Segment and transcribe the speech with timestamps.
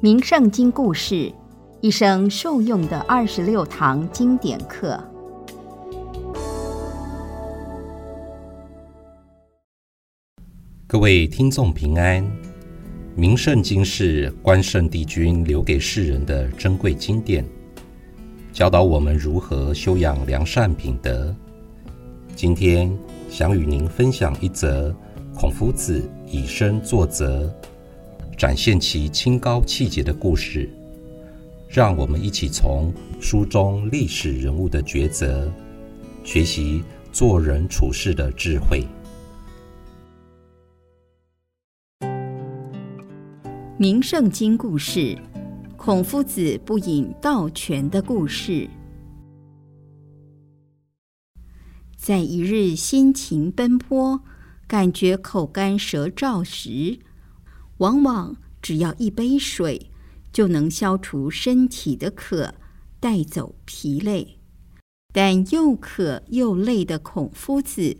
[0.00, 1.32] 名圣经故事，
[1.80, 4.96] 一生受用的二十六堂经典课。
[10.86, 12.24] 各位听众平安。
[13.16, 17.44] 名圣经是关圣帝君留给世人的珍贵经典，
[18.52, 21.34] 教导我们如何修养良善品德。
[22.36, 22.96] 今天
[23.28, 24.94] 想与您分享一则
[25.34, 27.52] 孔夫子以身作则。
[28.38, 30.70] 展现其清高气节的故事，
[31.68, 35.52] 让我们一起从书中历史人物的抉择，
[36.22, 38.86] 学习做人处事的智慧。
[43.76, 45.18] 名圣经故事：
[45.76, 48.70] 孔夫子不饮盗泉的故事。
[51.96, 54.20] 在一日辛勤奔波，
[54.68, 57.00] 感觉口干舌燥时。
[57.78, 59.90] 往往只要一杯水，
[60.32, 62.54] 就能消除身体的渴，
[63.00, 64.38] 带走疲累。
[65.12, 67.98] 但又渴又累的孔夫子，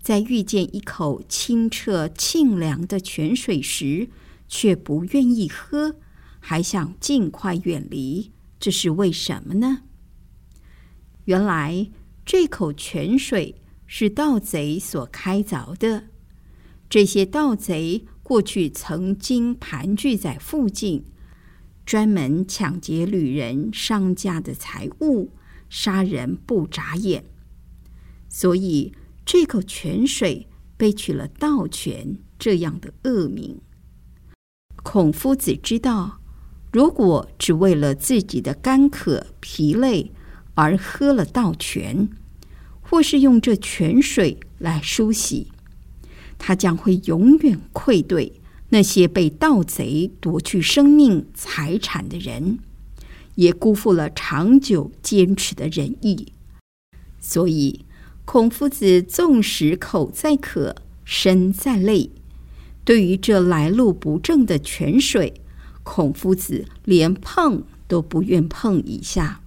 [0.00, 4.08] 在遇见一口清澈沁凉的泉水时，
[4.48, 5.96] 却不愿意喝，
[6.40, 8.32] 还想尽快远离。
[8.58, 9.82] 这是为什么呢？
[11.26, 11.90] 原来
[12.24, 16.04] 这口泉水是盗贼所开凿的，
[16.88, 18.06] 这些盗贼。
[18.28, 21.02] 过去曾经盘踞在附近，
[21.86, 25.30] 专门抢劫旅人、商家的财物，
[25.70, 27.24] 杀人不眨眼。
[28.28, 28.92] 所以
[29.24, 33.62] 这口泉水被取了“盗泉”这样的恶名。
[34.82, 36.20] 孔夫子知道，
[36.70, 40.12] 如果只为了自己的干渴疲累
[40.52, 42.10] 而喝了盗泉，
[42.82, 45.50] 或是用这泉水来梳洗。
[46.38, 52.58] 他将会永远愧对那些被盗贼夺去生命财产的人，
[53.34, 56.32] 也辜负了长久坚持的仁义。
[57.20, 57.84] 所以，
[58.24, 62.10] 孔夫子纵使口再渴，身再累，
[62.84, 65.40] 对于这来路不正的泉水，
[65.82, 69.40] 孔夫子连碰都不愿碰一下。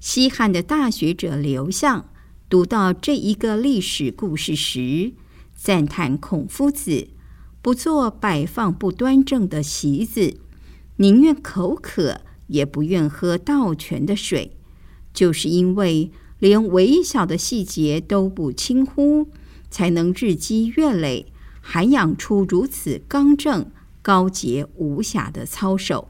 [0.00, 2.08] 西汉的大学者刘向
[2.48, 5.12] 读到这一个历史故事时，
[5.62, 7.08] 赞叹孔夫子
[7.60, 10.38] 不做摆放不端正的席子，
[10.96, 14.56] 宁愿口渴也不愿喝倒泉的水，
[15.12, 19.28] 就是因为连微小的细节都不轻忽，
[19.70, 23.70] 才能日积月累，涵养出如此刚正、
[24.00, 26.08] 高洁、无瑕的操守。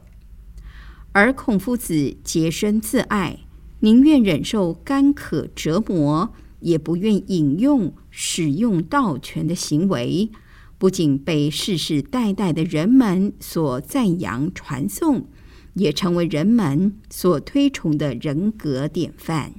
[1.11, 3.41] 而孔夫子洁身自爱，
[3.81, 6.33] 宁愿忍受干渴折磨。
[6.61, 10.31] 也不愿引用使用道权的行为，
[10.77, 15.27] 不仅被世世代代的人们所赞扬传颂，
[15.73, 19.53] 也成为人们所推崇的人格典范。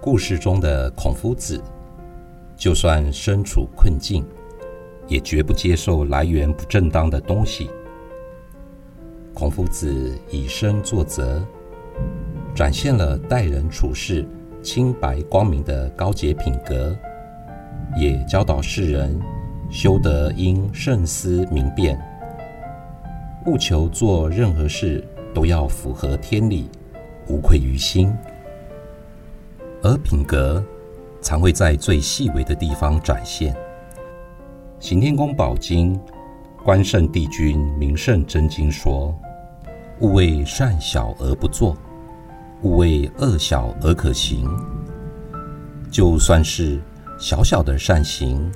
[0.00, 1.62] 故事中的孔夫子，
[2.56, 4.24] 就算身处困境，
[5.08, 7.68] 也绝不接受来源不正当的东西。
[9.34, 11.46] 孔夫子以身作则。
[12.54, 14.26] 展现了待人处事
[14.62, 16.96] 清白光明的高洁品格，
[17.96, 19.20] 也教导世人
[19.70, 22.00] 修德应慎思明辨，
[23.44, 26.70] 务求做任何事都要符合天理，
[27.28, 28.12] 无愧于心。
[29.82, 30.64] 而品格
[31.20, 33.54] 常会在最细微的地方展现。
[34.80, 35.98] 行天宫宝经
[36.64, 39.14] 关圣帝君名圣真经说
[40.00, 41.76] ：“勿为善小而不作。”
[42.62, 44.48] 勿为恶小而可行，
[45.90, 46.80] 就算是
[47.18, 48.50] 小小的善行，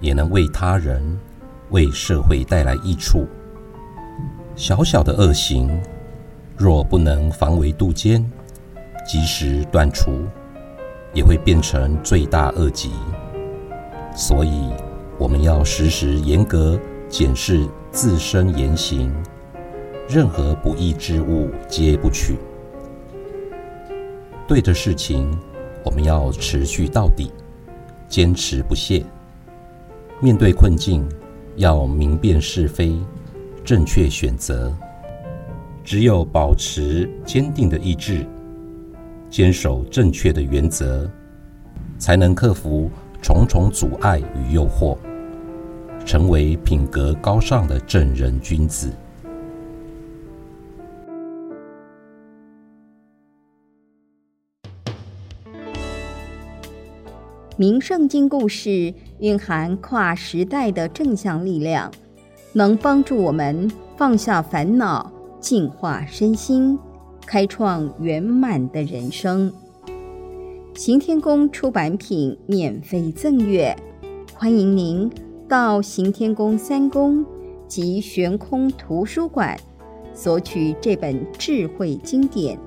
[0.00, 1.00] 也能为他人、
[1.70, 3.24] 为社会带来益处。
[4.56, 5.70] 小小的恶行，
[6.56, 8.24] 若不能防微杜渐，
[9.06, 10.24] 及时断除，
[11.14, 12.90] 也会变成罪大恶极。
[14.14, 14.72] 所以，
[15.18, 16.78] 我们要时时严格
[17.08, 19.14] 检视自身言行，
[20.08, 22.36] 任何不义之物皆不取。
[24.46, 25.28] 对的事情，
[25.84, 27.32] 我们要持续到底，
[28.08, 29.04] 坚持不懈。
[30.20, 31.04] 面对困境，
[31.56, 32.96] 要明辨是非，
[33.64, 34.72] 正确选择。
[35.82, 38.24] 只有保持坚定的意志，
[39.28, 41.10] 坚守正确的原则，
[41.98, 42.88] 才能克服
[43.20, 44.96] 重重阻碍与诱惑，
[46.04, 48.90] 成为品格高尚的正人君子。
[57.58, 61.90] 名圣经故事蕴含跨时代的正向力量，
[62.52, 65.10] 能帮助我们放下烦恼，
[65.40, 66.78] 净化身心，
[67.24, 69.50] 开创圆满的人生。
[70.74, 73.74] 行天宫出版品免费赠阅，
[74.34, 75.10] 欢迎您
[75.48, 77.24] 到行天宫三宫
[77.66, 79.58] 及悬空图书馆
[80.12, 82.58] 索取这本智慧经典，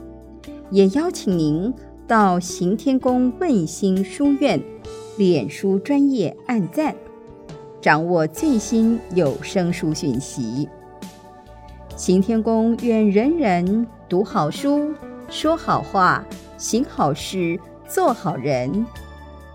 [0.71, 1.71] 也邀请您
[2.09, 4.59] 到行天宫问心书院
[5.15, 6.95] 脸书专业按赞，
[7.79, 10.67] 掌握最新有声书讯息。
[11.95, 14.91] 行天宫愿人人读好书，
[15.29, 16.25] 说好话，
[16.57, 17.59] 行好事。
[17.88, 18.85] 做好人，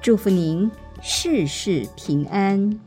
[0.01, 0.71] 祝福您
[1.01, 2.81] 事事平安。